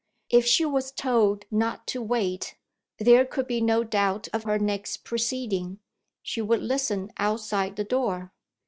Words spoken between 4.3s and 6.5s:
of her next proceeding: she